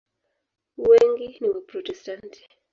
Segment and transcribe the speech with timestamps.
[0.87, 2.41] Wengi ni Waprotestanti.